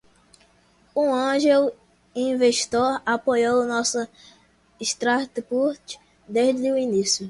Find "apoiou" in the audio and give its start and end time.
3.05-3.67